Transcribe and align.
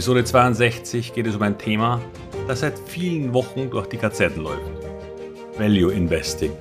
Episode 0.00 0.24
62 0.24 1.12
geht 1.12 1.26
es 1.26 1.36
um 1.36 1.42
ein 1.42 1.58
Thema, 1.58 2.00
das 2.48 2.60
seit 2.60 2.78
vielen 2.78 3.34
Wochen 3.34 3.68
durch 3.68 3.86
die 3.86 3.98
Gazetten 3.98 4.42
läuft. 4.42 4.62
Value 5.58 5.92
Investing. 5.92 6.52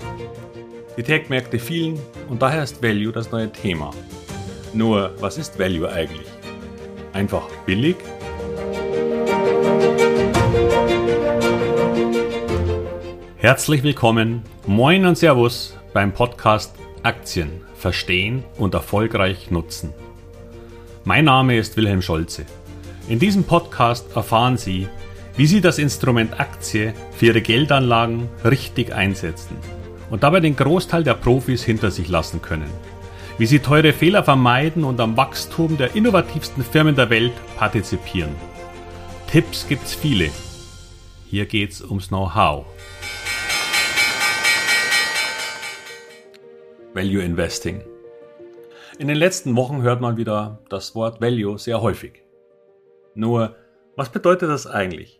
Die 0.98 1.04
Tech-Märkte 1.04 1.58
fielen 1.58 1.98
und 2.28 2.42
daher 2.42 2.64
ist 2.64 2.84
Value 2.84 3.14
das 3.14 3.32
neue 3.32 3.50
Thema. 3.50 3.92
Nur, 4.74 5.14
was 5.22 5.38
ist 5.38 5.58
Value 5.58 5.88
eigentlich? 5.90 6.28
Einfach 7.14 7.48
billig? 7.66 7.96
Herzlich 13.38 13.84
willkommen, 13.84 14.44
moin 14.68 15.06
und 15.06 15.18
Servus 15.18 15.78
beim 15.94 16.12
Podcast 16.12 16.76
Aktien 17.04 17.62
verstehen 17.74 18.44
und 18.58 18.74
erfolgreich 18.74 19.50
nutzen. 19.50 19.94
Mein 21.06 21.24
Name 21.24 21.58
ist 21.58 21.78
Wilhelm 21.78 22.02
Scholze. 22.02 22.46
In 23.10 23.18
diesem 23.18 23.44
Podcast 23.44 24.16
erfahren 24.16 24.56
Sie, 24.56 24.88
wie 25.36 25.48
Sie 25.48 25.62
das 25.62 25.80
Instrument 25.80 26.40
Aktie 26.40 26.94
für 27.12 27.26
Ihre 27.26 27.42
Geldanlagen 27.42 28.30
richtig 28.46 28.94
einsetzen 28.94 29.58
und 30.12 30.22
dabei 30.22 30.42
den 30.42 30.56
Großteil 30.56 31.04
der 31.04 31.16
Profis 31.16 31.64
hinter 31.64 31.90
sich 31.90 32.08
lassen 32.08 32.40
können. 32.44 32.70
Wie 33.40 33.48
Sie 33.48 33.58
teure 33.58 33.94
Fehler 33.94 34.24
vermeiden 34.24 34.84
und 34.84 35.00
am 35.00 35.18
Wachstum 35.18 35.76
der 35.76 35.96
innovativsten 35.96 36.64
Firmen 36.64 36.96
der 36.96 37.10
Welt 37.10 37.34
partizipieren. 37.58 38.36
Tipps 39.26 39.68
gibt's 39.68 39.96
viele. 39.96 40.30
Hier 41.26 41.48
geht's 41.48 41.82
ums 41.82 42.10
Know-how. 42.10 42.68
Value 46.94 47.24
Investing. 47.24 47.82
In 49.00 49.08
den 49.08 49.18
letzten 49.18 49.56
Wochen 49.56 49.82
hört 49.82 50.00
man 50.00 50.16
wieder 50.18 50.60
das 50.70 50.94
Wort 50.94 51.22
Value 51.22 51.58
sehr 51.58 51.82
häufig. 51.82 52.22
Nur, 53.16 53.56
was 53.96 54.12
bedeutet 54.12 54.50
das 54.50 54.68
eigentlich 54.68 55.20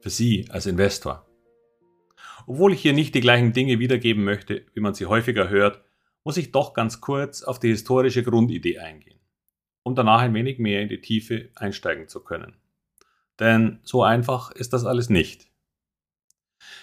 für 0.00 0.10
Sie 0.10 0.46
als 0.50 0.66
Investor? 0.66 1.26
Obwohl 2.46 2.72
ich 2.72 2.80
hier 2.80 2.92
nicht 2.92 3.14
die 3.14 3.20
gleichen 3.20 3.52
Dinge 3.52 3.78
wiedergeben 3.78 4.24
möchte, 4.24 4.66
wie 4.74 4.80
man 4.80 4.94
sie 4.94 5.06
häufiger 5.06 5.48
hört, 5.48 5.82
muss 6.24 6.36
ich 6.36 6.52
doch 6.52 6.74
ganz 6.74 7.00
kurz 7.00 7.42
auf 7.42 7.58
die 7.58 7.68
historische 7.68 8.22
Grundidee 8.22 8.78
eingehen, 8.78 9.20
um 9.82 9.94
danach 9.94 10.20
ein 10.20 10.34
wenig 10.34 10.58
mehr 10.58 10.82
in 10.82 10.88
die 10.88 11.00
Tiefe 11.00 11.50
einsteigen 11.54 12.08
zu 12.08 12.22
können. 12.22 12.56
Denn 13.38 13.80
so 13.82 14.02
einfach 14.02 14.50
ist 14.50 14.72
das 14.72 14.84
alles 14.84 15.08
nicht. 15.08 15.48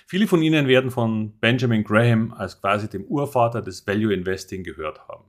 Viele 0.08 0.28
von 0.28 0.42
Ihnen 0.42 0.68
werden 0.68 0.90
von 0.90 1.38
Benjamin 1.40 1.84
Graham 1.84 2.34
als 2.34 2.60
quasi 2.60 2.90
dem 2.90 3.06
Urvater 3.06 3.62
des 3.62 3.86
Value 3.86 4.14
Investing 4.14 4.64
gehört 4.64 5.08
haben. 5.08 5.26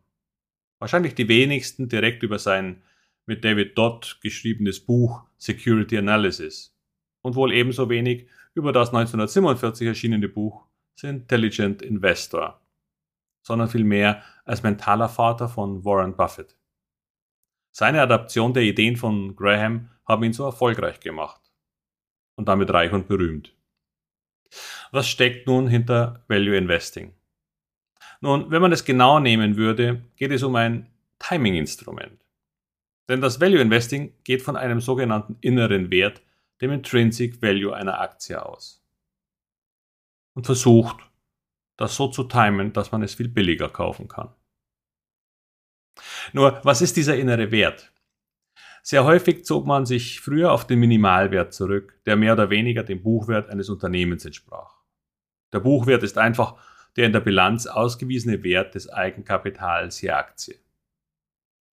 Wahrscheinlich 0.78 1.14
die 1.14 1.28
wenigsten 1.28 1.88
direkt 1.88 2.22
über 2.22 2.38
sein 2.38 2.82
mit 3.28 3.44
David 3.44 3.76
Dodd 3.76 4.18
geschriebenes 4.22 4.80
Buch 4.80 5.22
Security 5.36 5.98
Analysis 5.98 6.74
und 7.20 7.36
wohl 7.36 7.52
ebenso 7.52 7.90
wenig 7.90 8.26
über 8.54 8.72
das 8.72 8.88
1947 8.88 9.86
erschienene 9.86 10.28
Buch 10.28 10.66
The 10.96 11.08
Intelligent 11.08 11.82
Investor, 11.82 12.60
sondern 13.42 13.68
vielmehr 13.68 14.22
als 14.46 14.62
mentaler 14.62 15.10
Vater 15.10 15.48
von 15.48 15.84
Warren 15.84 16.16
Buffett. 16.16 16.56
Seine 17.70 18.00
Adaption 18.00 18.54
der 18.54 18.62
Ideen 18.62 18.96
von 18.96 19.36
Graham 19.36 19.90
haben 20.06 20.24
ihn 20.24 20.32
so 20.32 20.44
erfolgreich 20.44 20.98
gemacht 20.98 21.52
und 22.34 22.48
damit 22.48 22.72
reich 22.72 22.92
und 22.92 23.08
berühmt. 23.08 23.54
Was 24.90 25.06
steckt 25.06 25.46
nun 25.46 25.68
hinter 25.68 26.24
Value 26.28 26.56
Investing? 26.56 27.12
Nun, 28.22 28.50
wenn 28.50 28.62
man 28.62 28.72
es 28.72 28.86
genau 28.86 29.20
nehmen 29.20 29.56
würde, 29.56 30.02
geht 30.16 30.32
es 30.32 30.42
um 30.42 30.56
ein 30.56 30.90
Timing-Instrument. 31.18 32.24
Denn 33.08 33.22
das 33.22 33.40
Value 33.40 33.60
Investing 33.60 34.14
geht 34.22 34.42
von 34.42 34.56
einem 34.56 34.80
sogenannten 34.80 35.36
inneren 35.40 35.90
Wert, 35.90 36.22
dem 36.60 36.72
Intrinsic 36.72 37.40
Value 37.40 37.74
einer 37.74 38.00
Aktie 38.00 38.44
aus. 38.44 38.84
Und 40.34 40.44
versucht, 40.44 40.98
das 41.76 41.96
so 41.96 42.08
zu 42.08 42.24
timen, 42.24 42.72
dass 42.72 42.92
man 42.92 43.02
es 43.02 43.14
viel 43.14 43.28
billiger 43.28 43.68
kaufen 43.68 44.08
kann. 44.08 44.34
Nur, 46.32 46.60
was 46.64 46.82
ist 46.82 46.96
dieser 46.96 47.16
innere 47.16 47.50
Wert? 47.50 47.92
Sehr 48.82 49.04
häufig 49.04 49.44
zog 49.44 49.66
man 49.66 49.86
sich 49.86 50.20
früher 50.20 50.52
auf 50.52 50.66
den 50.66 50.78
Minimalwert 50.78 51.52
zurück, 51.52 52.00
der 52.06 52.16
mehr 52.16 52.34
oder 52.34 52.50
weniger 52.50 52.84
dem 52.84 53.02
Buchwert 53.02 53.48
eines 53.50 53.68
Unternehmens 53.68 54.24
entsprach. 54.24 54.76
Der 55.52 55.60
Buchwert 55.60 56.02
ist 56.02 56.18
einfach 56.18 56.56
der 56.96 57.06
in 57.06 57.12
der 57.12 57.20
Bilanz 57.20 57.66
ausgewiesene 57.66 58.42
Wert 58.42 58.74
des 58.74 58.88
Eigenkapitals 58.88 60.00
je 60.00 60.10
Aktie 60.10 60.58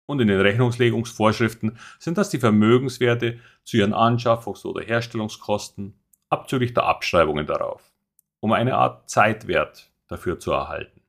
und 0.06 0.20
in 0.20 0.28
den 0.28 0.42
Rechnungslegungsvorschriften 0.42 1.78
sind 2.00 2.18
das 2.18 2.30
die 2.30 2.40
Vermögenswerte 2.40 3.40
zu 3.64 3.78
ihren 3.78 3.94
Anschaffungs- 3.94 4.66
oder 4.66 4.84
Herstellungskosten 4.84 6.00
abzüglich 6.30 6.74
der 6.74 6.84
Abschreibungen 6.84 7.46
darauf, 7.46 7.92
um 8.40 8.52
eine 8.52 8.76
Art 8.76 9.10
Zeitwert 9.10 9.92
dafür 10.08 10.40
zu 10.40 10.52
erhalten. 10.52 11.02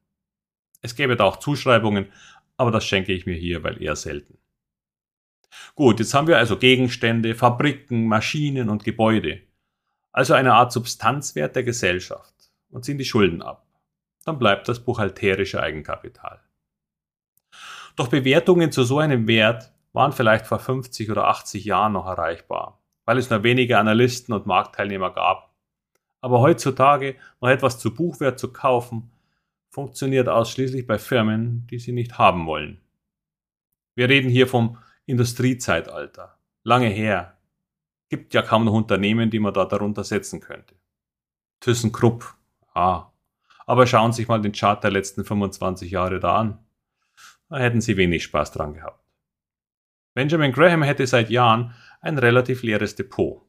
Es 0.82 0.94
gäbe 0.94 1.16
da 1.16 1.24
auch 1.24 1.38
Zuschreibungen, 1.38 2.12
aber 2.56 2.70
das 2.70 2.84
schenke 2.84 3.12
ich 3.12 3.26
mir 3.26 3.34
hier, 3.34 3.64
weil 3.64 3.82
eher 3.82 3.96
selten. 3.96 4.38
Gut, 5.74 5.98
jetzt 5.98 6.14
haben 6.14 6.26
wir 6.26 6.38
also 6.38 6.58
Gegenstände, 6.58 7.34
Fabriken, 7.34 8.06
Maschinen 8.06 8.68
und 8.68 8.84
Gebäude, 8.84 9.40
also 10.12 10.34
eine 10.34 10.54
Art 10.54 10.72
Substanzwert 10.72 11.56
der 11.56 11.64
Gesellschaft 11.64 12.34
und 12.70 12.84
ziehen 12.84 12.98
die 12.98 13.04
Schulden 13.04 13.42
ab. 13.42 13.66
Dann 14.24 14.38
bleibt 14.38 14.68
das 14.68 14.84
buchhalterische 14.84 15.60
Eigenkapital. 15.60 16.43
Doch 17.96 18.08
Bewertungen 18.08 18.72
zu 18.72 18.82
so 18.82 18.98
einem 18.98 19.28
Wert 19.28 19.72
waren 19.92 20.12
vielleicht 20.12 20.46
vor 20.46 20.58
50 20.58 21.10
oder 21.10 21.28
80 21.28 21.64
Jahren 21.64 21.92
noch 21.92 22.06
erreichbar, 22.06 22.82
weil 23.04 23.18
es 23.18 23.30
nur 23.30 23.44
wenige 23.44 23.78
Analysten 23.78 24.34
und 24.34 24.46
Marktteilnehmer 24.46 25.12
gab. 25.12 25.54
Aber 26.20 26.40
heutzutage 26.40 27.16
noch 27.40 27.48
etwas 27.48 27.78
zu 27.78 27.94
Buchwert 27.94 28.38
zu 28.38 28.52
kaufen, 28.52 29.12
funktioniert 29.70 30.28
ausschließlich 30.28 30.86
bei 30.86 30.98
Firmen, 30.98 31.66
die 31.68 31.78
sie 31.78 31.92
nicht 31.92 32.18
haben 32.18 32.46
wollen. 32.46 32.80
Wir 33.94 34.08
reden 34.08 34.30
hier 34.30 34.48
vom 34.48 34.78
Industriezeitalter. 35.06 36.36
Lange 36.64 36.88
her. 36.88 37.36
Gibt 38.08 38.34
ja 38.34 38.42
kaum 38.42 38.64
noch 38.64 38.72
Unternehmen, 38.72 39.30
die 39.30 39.38
man 39.38 39.54
da 39.54 39.64
darunter 39.64 40.02
setzen 40.02 40.40
könnte. 40.40 40.74
ThyssenKrupp, 41.60 42.34
ah. 42.74 43.10
Aber 43.66 43.86
schauen 43.86 44.12
Sie 44.12 44.22
sich 44.22 44.28
mal 44.28 44.40
den 44.40 44.52
Chart 44.52 44.82
der 44.82 44.90
letzten 44.90 45.24
25 45.24 45.90
Jahre 45.90 46.20
da 46.20 46.36
an 46.36 46.64
da 47.54 47.60
hätten 47.60 47.80
sie 47.80 47.96
wenig 47.96 48.24
Spaß 48.24 48.50
dran 48.50 48.74
gehabt. 48.74 49.00
Benjamin 50.12 50.50
Graham 50.50 50.82
hätte 50.82 51.06
seit 51.06 51.30
Jahren 51.30 51.72
ein 52.00 52.18
relativ 52.18 52.64
leeres 52.64 52.96
Depot. 52.96 53.42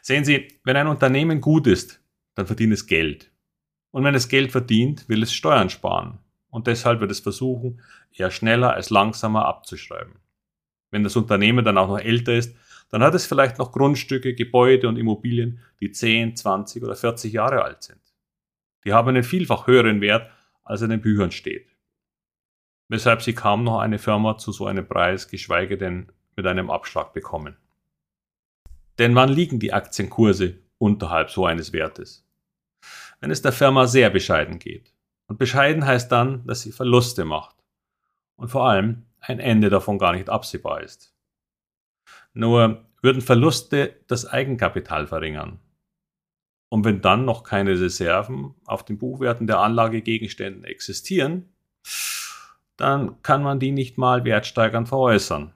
Sehen 0.00 0.24
Sie, 0.24 0.48
wenn 0.64 0.76
ein 0.76 0.86
Unternehmen 0.86 1.42
gut 1.42 1.66
ist, 1.66 2.02
dann 2.34 2.46
verdient 2.46 2.72
es 2.72 2.86
Geld. 2.86 3.30
Und 3.90 4.04
wenn 4.04 4.14
es 4.14 4.28
Geld 4.28 4.52
verdient, 4.52 5.06
will 5.06 5.22
es 5.22 5.34
Steuern 5.34 5.68
sparen. 5.68 6.20
Und 6.48 6.66
deshalb 6.66 7.00
wird 7.00 7.10
es 7.10 7.20
versuchen, 7.20 7.82
eher 8.10 8.30
schneller 8.30 8.72
als 8.72 8.88
langsamer 8.88 9.44
abzuschreiben. 9.44 10.14
Wenn 10.90 11.04
das 11.04 11.16
Unternehmen 11.16 11.66
dann 11.66 11.76
auch 11.76 11.88
noch 11.88 12.00
älter 12.00 12.32
ist, 12.32 12.56
dann 12.88 13.02
hat 13.02 13.14
es 13.14 13.26
vielleicht 13.26 13.58
noch 13.58 13.72
Grundstücke, 13.72 14.34
Gebäude 14.34 14.88
und 14.88 14.96
Immobilien, 14.96 15.60
die 15.80 15.92
10, 15.92 16.36
20 16.36 16.82
oder 16.82 16.96
40 16.96 17.34
Jahre 17.34 17.64
alt 17.64 17.82
sind. 17.82 18.00
Die 18.84 18.94
haben 18.94 19.08
einen 19.08 19.24
vielfach 19.24 19.66
höheren 19.66 20.00
Wert, 20.00 20.30
als 20.64 20.80
in 20.80 20.88
den 20.88 21.02
Büchern 21.02 21.32
steht 21.32 21.71
weshalb 22.92 23.22
sie 23.22 23.34
kaum 23.34 23.64
noch 23.64 23.78
eine 23.78 23.98
Firma 23.98 24.36
zu 24.36 24.52
so 24.52 24.66
einem 24.66 24.86
Preis, 24.86 25.26
geschweige 25.26 25.78
denn 25.78 26.12
mit 26.36 26.46
einem 26.46 26.70
Abschlag 26.70 27.14
bekommen. 27.14 27.56
Denn 28.98 29.14
wann 29.14 29.30
liegen 29.30 29.58
die 29.58 29.72
Aktienkurse 29.72 30.58
unterhalb 30.76 31.30
so 31.30 31.46
eines 31.46 31.72
Wertes? 31.72 32.28
Wenn 33.18 33.30
es 33.30 33.40
der 33.40 33.52
Firma 33.52 33.86
sehr 33.86 34.10
bescheiden 34.10 34.58
geht. 34.58 34.92
Und 35.26 35.38
bescheiden 35.38 35.86
heißt 35.86 36.12
dann, 36.12 36.46
dass 36.46 36.60
sie 36.60 36.70
Verluste 36.70 37.24
macht. 37.24 37.56
Und 38.36 38.48
vor 38.48 38.68
allem 38.68 39.06
ein 39.20 39.40
Ende 39.40 39.70
davon 39.70 39.96
gar 39.96 40.12
nicht 40.12 40.28
absehbar 40.28 40.82
ist. 40.82 41.14
Nur 42.34 42.84
würden 43.00 43.22
Verluste 43.22 43.96
das 44.06 44.26
Eigenkapital 44.26 45.06
verringern. 45.06 45.60
Und 46.68 46.84
wenn 46.84 47.00
dann 47.00 47.24
noch 47.24 47.42
keine 47.42 47.70
Reserven 47.70 48.54
auf 48.66 48.84
den 48.84 48.98
Buchwerten 48.98 49.46
der 49.46 49.60
Anlagegegenstände 49.60 50.68
existieren, 50.68 51.51
dann 52.82 53.22
kann 53.22 53.44
man 53.44 53.60
die 53.60 53.70
nicht 53.70 53.96
mal 53.96 54.24
wertsteigernd 54.24 54.88
veräußern. 54.88 55.52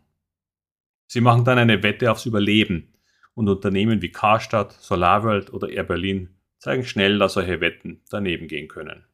Sie 1.09 1.21
machen 1.21 1.45
dann 1.45 1.59
eine 1.59 1.83
Wette 1.83 2.11
aufs 2.13 2.25
Überleben 2.25 2.95
und 3.35 3.49
Unternehmen 3.49 4.01
wie 4.01 4.13
Karstadt, 4.13 4.73
SolarWorld 4.73 5.53
oder 5.53 5.69
Air 5.69 5.85
Berlin 5.85 6.37
zeigen 6.59 6.85
schnell, 6.85 7.19
dass 7.19 7.35
solche 7.35 7.61
Wetten 7.61 8.01
daneben 8.11 8.47
gehen 8.47 8.69
können. 8.69 9.05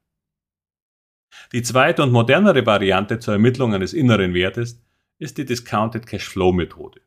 Die 1.52 1.62
zweite 1.62 2.02
und 2.02 2.12
modernere 2.12 2.66
Variante 2.66 3.18
zur 3.18 3.34
Ermittlung 3.34 3.74
eines 3.74 3.94
inneren 3.94 4.34
Wertes 4.34 4.82
ist 5.18 5.38
die 5.38 5.46
Discounted 5.46 6.06
Cash 6.06 6.28
Flow 6.28 6.52
Methode. 6.52 7.00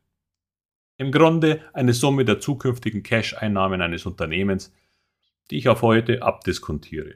Im 0.96 1.12
Grunde 1.12 1.60
eine 1.72 1.92
Summe 1.92 2.24
der 2.24 2.40
zukünftigen 2.40 3.04
Cash-Einnahmen 3.04 3.80
eines 3.80 4.06
Unternehmens, 4.06 4.74
die 5.50 5.58
ich 5.58 5.68
auf 5.68 5.82
heute 5.82 6.22
abdiskontiere. 6.22 7.14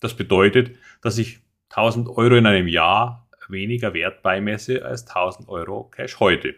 Das 0.00 0.16
bedeutet, 0.16 0.78
dass 1.02 1.18
ich 1.18 1.41
1000 1.74 2.08
Euro 2.08 2.36
in 2.36 2.46
einem 2.46 2.68
Jahr 2.68 3.22
weniger 3.48 3.94
Wert 3.94 4.22
beimesse 4.22 4.84
als 4.84 5.06
1000 5.06 5.48
Euro 5.48 5.84
Cash 5.84 6.20
heute. 6.20 6.54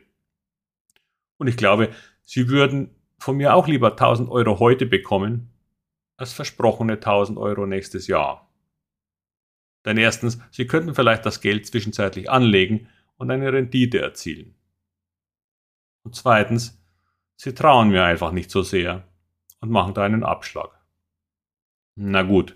Und 1.38 1.48
ich 1.48 1.56
glaube, 1.56 1.90
Sie 2.22 2.48
würden 2.48 2.94
von 3.18 3.36
mir 3.36 3.54
auch 3.54 3.66
lieber 3.66 3.92
1000 3.92 4.30
Euro 4.30 4.58
heute 4.58 4.86
bekommen, 4.86 5.50
als 6.16 6.32
versprochene 6.32 6.94
1000 6.94 7.38
Euro 7.38 7.66
nächstes 7.66 8.06
Jahr. 8.06 8.50
Denn 9.84 9.98
erstens, 9.98 10.38
Sie 10.50 10.66
könnten 10.66 10.94
vielleicht 10.94 11.26
das 11.26 11.40
Geld 11.40 11.66
zwischenzeitlich 11.66 12.30
anlegen 12.30 12.88
und 13.16 13.30
eine 13.30 13.52
Rendite 13.52 14.00
erzielen. 14.00 14.54
Und 16.02 16.14
zweitens, 16.14 16.80
Sie 17.36 17.54
trauen 17.54 17.90
mir 17.90 18.04
einfach 18.04 18.32
nicht 18.32 18.50
so 18.50 18.62
sehr 18.62 19.06
und 19.60 19.70
machen 19.70 19.94
da 19.94 20.04
einen 20.04 20.24
Abschlag. 20.24 20.70
Na 21.96 22.22
gut. 22.22 22.54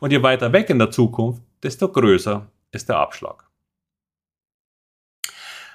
Und 0.00 0.12
je 0.12 0.22
weiter 0.22 0.52
weg 0.52 0.70
in 0.70 0.78
der 0.78 0.90
Zukunft, 0.90 1.42
desto 1.62 1.90
größer 1.90 2.50
ist 2.70 2.88
der 2.88 2.98
Abschlag. 2.98 3.46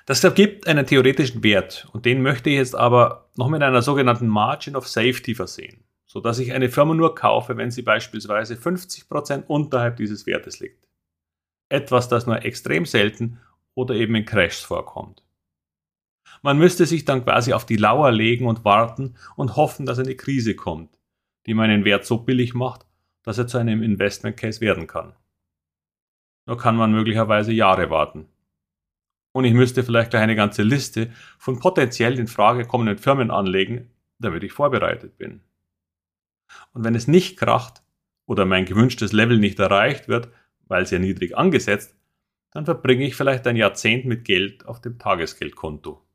Das 0.06 0.24
ergibt 0.24 0.68
einen 0.68 0.86
theoretischen 0.86 1.44
Wert 1.44 1.88
und 1.94 2.06
den 2.06 2.22
möchte 2.22 2.50
ich 2.50 2.56
jetzt 2.56 2.76
aber 2.76 3.30
noch 3.36 3.50
mit 3.50 3.62
einer 3.62 3.82
sogenannten 3.82 4.28
Margin 4.28 4.76
of 4.76 4.88
Safety 4.88 5.36
versehen, 5.36 5.84
sodass 6.06 6.40
ich 6.40 6.54
eine 6.54 6.70
Firma 6.70 6.94
nur 6.94 7.14
kaufe, 7.16 7.58
wenn 7.58 7.72
sie 7.72 7.82
beispielsweise 7.82 8.56
50% 8.56 9.46
unterhalb 9.46 9.98
dieses 9.98 10.26
Wertes 10.26 10.60
liegt. 10.60 10.88
Etwas, 11.70 12.10
das 12.10 12.26
nur 12.26 12.44
extrem 12.44 12.86
selten 12.86 13.40
oder 13.76 13.96
eben 13.96 14.16
in 14.16 14.26
Crashs 14.26 14.62
vorkommt. 14.62 15.24
Man 16.42 16.58
müsste 16.58 16.86
sich 16.86 17.06
dann 17.06 17.24
quasi 17.24 17.54
auf 17.54 17.66
die 17.66 17.78
Lauer 17.78 18.12
legen 18.12 18.48
und 18.48 18.66
warten 18.66 19.16
und 19.36 19.56
hoffen, 19.56 19.86
dass 19.86 20.00
eine 20.00 20.16
Krise 20.16 20.56
kommt, 20.56 20.98
die 21.46 21.54
meinen 21.54 21.86
Wert 21.86 22.06
so 22.06 22.18
billig 22.18 22.54
macht, 22.54 22.86
dass 23.24 23.38
er 23.38 23.48
zu 23.48 23.58
einem 23.58 23.84
Investment 23.84 24.38
Case 24.38 24.62
werden 24.62 24.88
kann. 24.88 25.14
Nur 26.46 26.58
kann 26.58 26.76
man 26.76 26.92
möglicherweise 26.92 27.52
Jahre 27.52 27.90
warten. 27.90 28.28
Und 29.32 29.46
ich 29.46 29.54
müsste 29.54 29.84
vielleicht 29.84 30.12
gleich 30.12 30.24
eine 30.24 30.36
ganze 30.36 30.64
Liste 30.64 31.12
von 31.38 31.60
potenziell 31.60 32.20
in 32.20 32.28
Frage 32.28 32.66
kommenden 32.66 32.98
Firmen 32.98 33.32
anlegen, 33.32 33.92
damit 34.20 34.44
ich 34.44 34.52
vorbereitet 34.52 35.18
bin. 35.18 35.42
Und 36.74 36.84
wenn 36.84 36.96
es 36.96 37.08
nicht 37.08 37.38
kracht 37.38 37.82
oder 38.26 38.46
mein 38.46 38.66
gewünschtes 38.66 39.14
Level 39.14 39.38
nicht 39.38 39.60
erreicht 39.60 40.08
wird, 40.08 40.30
weil 40.68 40.86
sehr 40.86 41.00
niedrig 41.00 41.38
angesetzt, 41.38 41.96
dann 42.52 42.66
verbringe 42.66 43.06
ich 43.06 43.16
vielleicht 43.16 43.48
ein 43.48 43.56
Jahrzehnt 43.56 44.06
mit 44.06 44.26
Geld 44.26 44.66
auf 44.66 44.82
dem 44.82 45.00
Tagesgeldkonto. 45.00 46.06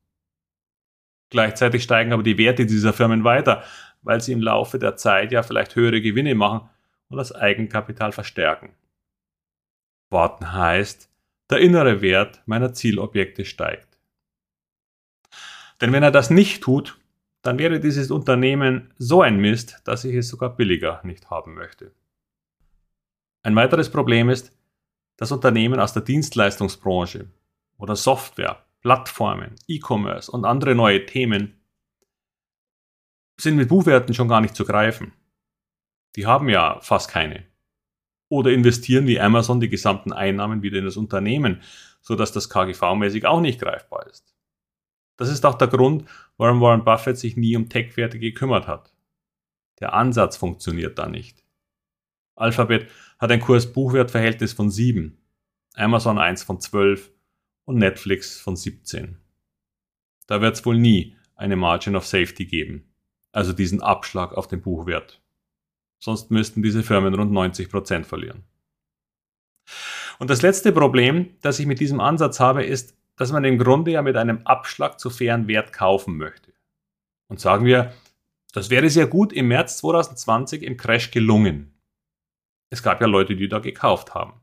Gleichzeitig 1.29 1.83
steigen 1.83 2.13
aber 2.13 2.23
die 2.23 2.37
Werte 2.37 2.65
dieser 2.65 2.93
Firmen 2.93 3.23
weiter, 3.23 3.63
weil 4.03 4.21
sie 4.21 4.33
im 4.33 4.41
Laufe 4.41 4.77
der 4.77 4.95
Zeit 4.95 5.31
ja 5.31 5.41
vielleicht 5.41 5.75
höhere 5.75 6.01
Gewinne 6.01 6.35
machen 6.35 6.69
und 7.09 7.17
das 7.17 7.33
Eigenkapital 7.33 8.11
verstärken. 8.11 8.73
Warten 10.09 10.53
heißt, 10.53 11.09
der 11.49 11.59
innere 11.59 12.01
Wert 12.01 12.41
meiner 12.45 12.73
Zielobjekte 12.73 13.45
steigt. 13.45 13.97
Denn 15.81 15.93
wenn 15.93 16.03
er 16.03 16.11
das 16.11 16.29
nicht 16.29 16.63
tut, 16.63 16.99
dann 17.41 17.59
wäre 17.59 17.79
dieses 17.79 18.11
Unternehmen 18.11 18.93
so 18.97 19.21
ein 19.21 19.37
Mist, 19.37 19.81
dass 19.85 20.03
ich 20.03 20.15
es 20.15 20.27
sogar 20.27 20.55
billiger 20.55 21.01
nicht 21.03 21.29
haben 21.29 21.53
möchte. 21.53 21.91
Ein 23.43 23.55
weiteres 23.55 23.89
Problem 23.89 24.29
ist, 24.29 24.51
dass 25.15 25.31
Unternehmen 25.31 25.79
aus 25.79 25.93
der 25.93 26.01
Dienstleistungsbranche 26.01 27.27
oder 27.77 27.95
Software, 27.95 28.65
Plattformen, 28.81 29.55
E-Commerce 29.67 30.31
und 30.31 30.45
andere 30.45 30.75
neue 30.75 31.05
Themen 31.05 31.59
sind 33.39 33.55
mit 33.55 33.69
Buchwerten 33.69 34.13
schon 34.13 34.27
gar 34.27 34.41
nicht 34.41 34.55
zu 34.55 34.65
greifen. 34.65 35.13
Die 36.17 36.25
haben 36.25 36.49
ja 36.49 36.79
fast 36.81 37.11
keine. 37.11 37.45
Oder 38.27 38.51
investieren 38.51 39.05
wie 39.05 39.19
Amazon 39.19 39.59
die 39.59 39.69
gesamten 39.69 40.11
Einnahmen 40.11 40.63
wieder 40.63 40.79
in 40.79 40.85
das 40.85 40.97
Unternehmen, 40.97 41.61
sodass 42.01 42.31
das 42.31 42.49
KGV-mäßig 42.51 43.25
auch 43.25 43.39
nicht 43.39 43.61
greifbar 43.61 44.07
ist. 44.07 44.35
Das 45.15 45.29
ist 45.29 45.45
auch 45.45 45.55
der 45.55 45.67
Grund, 45.67 46.09
warum 46.37 46.59
Warren 46.59 46.83
Buffett 46.83 47.19
sich 47.19 47.37
nie 47.37 47.55
um 47.55 47.69
Tech-Werte 47.69 48.17
gekümmert 48.17 48.67
hat. 48.67 48.93
Der 49.79 49.93
Ansatz 49.93 50.37
funktioniert 50.37 50.97
da 50.97 51.07
nicht. 51.07 51.43
Alphabet 52.35 52.89
hat 53.19 53.31
ein 53.31 53.39
Kurs-Buchwert-Verhältnis 53.39 54.53
von 54.53 54.71
7, 54.71 55.17
Amazon 55.75 56.17
1 56.17 56.43
von 56.43 56.59
12 56.59 57.11
und 57.65 57.77
Netflix 57.77 58.39
von 58.39 58.55
17. 58.55 59.17
Da 60.25 60.41
wird 60.41 60.55
es 60.55 60.65
wohl 60.65 60.79
nie 60.79 61.15
eine 61.35 61.55
Margin 61.55 61.95
of 61.95 62.07
Safety 62.07 62.45
geben, 62.45 62.91
also 63.31 63.53
diesen 63.53 63.81
Abschlag 63.81 64.33
auf 64.33 64.47
den 64.47 64.61
Buchwert. 64.61 65.21
Sonst 65.99 66.31
müssten 66.31 66.61
diese 66.61 66.83
Firmen 66.83 67.13
rund 67.13 67.31
90 67.31 67.69
Prozent 67.69 68.05
verlieren. 68.05 68.43
Und 70.19 70.29
das 70.29 70.41
letzte 70.41 70.71
Problem, 70.71 71.35
das 71.41 71.59
ich 71.59 71.65
mit 71.65 71.79
diesem 71.79 71.99
Ansatz 71.99 72.39
habe, 72.39 72.63
ist, 72.63 72.95
dass 73.15 73.31
man 73.31 73.43
im 73.43 73.57
Grunde 73.57 73.91
ja 73.91 74.01
mit 74.01 74.15
einem 74.15 74.41
Abschlag 74.45 74.99
zu 74.99 75.09
fairen 75.09 75.47
Wert 75.47 75.73
kaufen 75.73 76.17
möchte. 76.17 76.53
Und 77.27 77.39
sagen 77.39 77.65
wir, 77.65 77.93
das 78.53 78.69
wäre 78.69 78.89
sehr 78.89 79.07
gut 79.07 79.33
im 79.33 79.47
März 79.49 79.77
2020 79.77 80.63
im 80.63 80.77
Crash 80.77 81.11
gelungen. 81.11 81.73
Es 82.69 82.83
gab 82.83 83.01
ja 83.01 83.07
Leute, 83.07 83.35
die 83.35 83.47
da 83.47 83.59
gekauft 83.59 84.13
haben. 84.13 84.39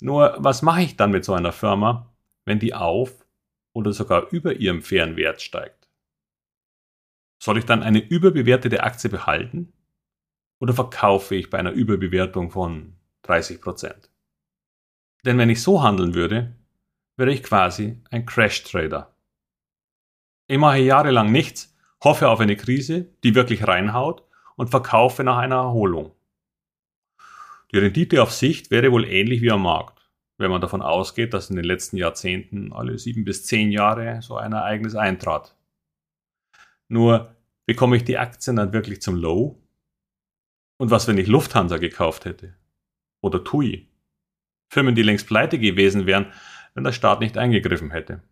Nur, 0.00 0.36
was 0.38 0.62
mache 0.62 0.82
ich 0.82 0.96
dann 0.96 1.10
mit 1.10 1.24
so 1.24 1.34
einer 1.34 1.52
Firma, 1.52 2.12
wenn 2.44 2.58
die 2.58 2.74
auf 2.74 3.26
oder 3.72 3.92
sogar 3.92 4.30
über 4.30 4.54
ihrem 4.54 4.82
fairen 4.82 5.16
Wert 5.16 5.42
steigt? 5.42 5.88
Soll 7.42 7.58
ich 7.58 7.64
dann 7.64 7.82
eine 7.82 8.00
überbewertete 8.00 8.82
Aktie 8.82 9.10
behalten 9.10 9.72
oder 10.60 10.74
verkaufe 10.74 11.34
ich 11.34 11.50
bei 11.50 11.58
einer 11.58 11.72
Überbewertung 11.72 12.50
von 12.50 12.94
30% 13.24 13.94
Denn 15.24 15.38
wenn 15.38 15.50
ich 15.50 15.62
so 15.62 15.82
handeln 15.82 16.14
würde, 16.14 16.56
wäre 17.16 17.32
ich 17.32 17.42
quasi 17.42 18.00
ein 18.10 18.26
Crash-Trader. 18.26 19.14
Ich 20.46 20.58
mache 20.58 20.78
jahrelang 20.78 21.30
nichts, 21.30 21.76
hoffe 22.02 22.28
auf 22.28 22.40
eine 22.40 22.56
Krise, 22.56 23.06
die 23.24 23.34
wirklich 23.34 23.66
reinhaut 23.66 24.24
und 24.56 24.70
verkaufe 24.70 25.24
nach 25.24 25.36
einer 25.36 25.56
Erholung. 25.56 26.12
Die 27.72 27.78
Rendite 27.78 28.22
auf 28.22 28.32
Sicht 28.32 28.70
wäre 28.70 28.90
wohl 28.92 29.04
ähnlich 29.04 29.42
wie 29.42 29.50
am 29.50 29.62
Markt, 29.62 30.08
wenn 30.38 30.50
man 30.50 30.60
davon 30.60 30.80
ausgeht, 30.80 31.34
dass 31.34 31.50
in 31.50 31.56
den 31.56 31.66
letzten 31.66 31.98
Jahrzehnten 31.98 32.72
alle 32.72 32.98
sieben 32.98 33.24
bis 33.24 33.44
zehn 33.44 33.70
Jahre 33.70 34.22
so 34.22 34.36
ein 34.36 34.52
Ereignis 34.52 34.94
eintrat. 34.94 35.54
Nur 36.88 37.36
bekomme 37.66 37.96
ich 37.96 38.04
die 38.04 38.16
Aktien 38.16 38.56
dann 38.56 38.72
wirklich 38.72 39.02
zum 39.02 39.16
Low 39.16 39.60
und 40.78 40.90
was, 40.90 41.06
wenn 41.06 41.18
ich 41.18 41.26
Lufthansa 41.26 41.76
gekauft 41.76 42.24
hätte? 42.24 42.54
Oder 43.20 43.44
TUI? 43.44 43.88
Firmen, 44.70 44.94
die 44.94 45.02
längst 45.02 45.26
pleite 45.26 45.58
gewesen 45.58 46.06
wären, 46.06 46.32
wenn 46.74 46.84
der 46.84 46.92
Staat 46.92 47.20
nicht 47.20 47.36
eingegriffen 47.36 47.90
hätte. 47.90 48.22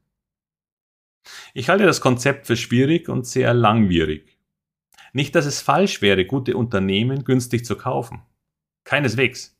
Ich 1.55 1.69
halte 1.69 1.85
das 1.85 2.00
Konzept 2.00 2.47
für 2.47 2.57
schwierig 2.57 3.09
und 3.09 3.26
sehr 3.26 3.53
langwierig. 3.53 4.38
Nicht, 5.12 5.35
dass 5.35 5.47
es 5.47 5.61
falsch 5.61 6.03
wäre, 6.03 6.25
gute 6.25 6.57
Unternehmen 6.57 7.25
günstig 7.25 7.65
zu 7.65 7.76
kaufen. 7.76 8.23
Keineswegs. 8.85 9.59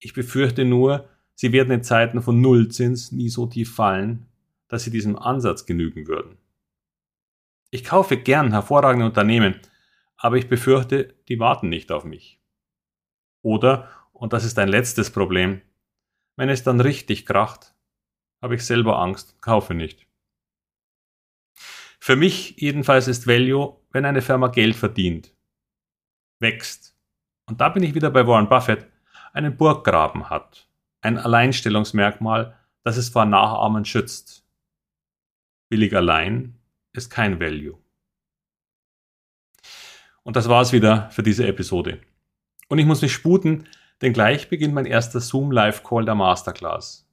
Ich 0.00 0.12
befürchte 0.12 0.64
nur, 0.64 1.08
sie 1.34 1.52
werden 1.52 1.72
in 1.72 1.82
Zeiten 1.82 2.20
von 2.20 2.40
Nullzins 2.40 3.12
nie 3.12 3.28
so 3.28 3.46
tief 3.46 3.74
fallen, 3.74 4.26
dass 4.68 4.84
sie 4.84 4.90
diesem 4.90 5.16
Ansatz 5.16 5.64
genügen 5.64 6.08
würden. 6.08 6.36
Ich 7.70 7.84
kaufe 7.84 8.18
gern 8.18 8.50
hervorragende 8.50 9.06
Unternehmen, 9.06 9.60
aber 10.22 10.36
ich 10.36 10.48
befürchte, 10.48 11.14
die 11.28 11.40
warten 11.40 11.68
nicht 11.68 11.90
auf 11.90 12.04
mich. 12.04 12.40
Oder, 13.42 13.90
und 14.12 14.32
das 14.32 14.44
ist 14.44 14.56
ein 14.60 14.68
letztes 14.68 15.10
Problem, 15.10 15.60
wenn 16.36 16.48
es 16.48 16.62
dann 16.62 16.80
richtig 16.80 17.26
kracht, 17.26 17.74
habe 18.40 18.54
ich 18.54 18.64
selber 18.64 19.00
Angst, 19.00 19.42
kaufe 19.42 19.74
nicht. 19.74 20.06
Für 21.98 22.14
mich 22.14 22.54
jedenfalls 22.56 23.08
ist 23.08 23.26
Value, 23.26 23.76
wenn 23.90 24.04
eine 24.04 24.22
Firma 24.22 24.46
Geld 24.46 24.76
verdient, 24.76 25.34
wächst. 26.38 26.96
Und 27.46 27.60
da 27.60 27.68
bin 27.68 27.82
ich 27.82 27.94
wieder 27.94 28.10
bei 28.10 28.24
Warren 28.24 28.48
Buffett, 28.48 28.86
einen 29.32 29.56
Burggraben 29.56 30.30
hat, 30.30 30.68
ein 31.00 31.18
Alleinstellungsmerkmal, 31.18 32.56
das 32.84 32.96
es 32.96 33.08
vor 33.08 33.24
Nachahmen 33.24 33.84
schützt. 33.84 34.46
Billig 35.68 35.96
allein 35.96 36.60
ist 36.92 37.10
kein 37.10 37.40
Value. 37.40 37.81
Und 40.24 40.36
das 40.36 40.48
war's 40.48 40.72
wieder 40.72 41.10
für 41.10 41.22
diese 41.22 41.46
Episode. 41.46 42.00
Und 42.68 42.78
ich 42.78 42.86
muss 42.86 43.02
mich 43.02 43.12
sputen, 43.12 43.66
denn 44.00 44.12
gleich 44.12 44.48
beginnt 44.48 44.74
mein 44.74 44.86
erster 44.86 45.20
Zoom 45.20 45.52
Live 45.52 45.82
Call 45.82 46.04
der 46.04 46.14
Masterclass. 46.14 47.08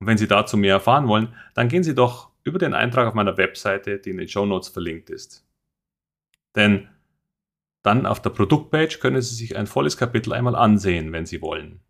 Und 0.00 0.06
wenn 0.06 0.18
Sie 0.18 0.26
dazu 0.26 0.56
mehr 0.56 0.74
erfahren 0.74 1.08
wollen, 1.08 1.34
dann 1.54 1.68
gehen 1.68 1.84
Sie 1.84 1.94
doch 1.94 2.30
über 2.42 2.58
den 2.58 2.74
Eintrag 2.74 3.06
auf 3.06 3.14
meiner 3.14 3.36
Webseite, 3.36 3.98
die 3.98 4.10
in 4.10 4.18
den 4.18 4.28
Show 4.28 4.44
Notes 4.44 4.68
verlinkt 4.68 5.10
ist. 5.10 5.46
Denn 6.54 6.88
dann 7.82 8.06
auf 8.06 8.20
der 8.20 8.30
Produktpage 8.30 8.98
können 8.98 9.20
Sie 9.20 9.34
sich 9.34 9.56
ein 9.56 9.66
volles 9.66 9.96
Kapitel 9.96 10.32
einmal 10.32 10.56
ansehen, 10.56 11.12
wenn 11.12 11.26
Sie 11.26 11.40
wollen. 11.42 11.80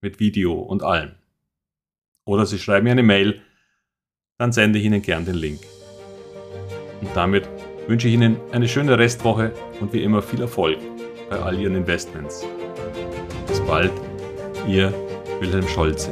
Mit 0.00 0.20
Video 0.20 0.54
und 0.54 0.82
allem. 0.82 1.12
Oder 2.24 2.46
Sie 2.46 2.58
schreiben 2.58 2.84
mir 2.84 2.92
eine 2.92 3.02
Mail, 3.02 3.42
dann 4.38 4.52
sende 4.52 4.78
ich 4.78 4.84
Ihnen 4.84 5.02
gern 5.02 5.24
den 5.24 5.36
Link. 5.36 5.60
Und 7.00 7.10
damit 7.14 7.48
wünsche 7.86 8.08
ich 8.08 8.14
Ihnen 8.14 8.36
eine 8.52 8.68
schöne 8.68 8.98
Restwoche 8.98 9.52
und 9.80 9.92
wie 9.92 10.02
immer 10.02 10.22
viel 10.22 10.40
Erfolg 10.40 10.78
bei 11.30 11.36
all 11.36 11.58
Ihren 11.58 11.76
Investments. 11.76 12.44
Bis 13.46 13.60
bald, 13.60 13.92
Ihr 14.66 14.92
Wilhelm 15.40 15.68
Scholze. 15.68 16.10